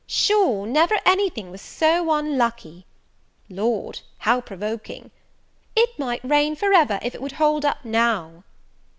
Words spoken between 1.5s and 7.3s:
was so unlucky!" "Lord, how provoking!" "It might rain for ever, if it